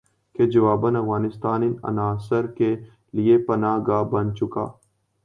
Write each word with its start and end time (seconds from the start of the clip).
کہ 0.35 0.45
جوابا 0.51 0.89
افغانستان 0.99 1.63
ان 1.63 1.73
عناصر 1.83 2.47
کے 2.57 2.75
لیے 3.13 3.37
پناہ 3.45 3.77
گاہ 3.87 4.03
بن 4.11 4.35
چکا 4.35 4.65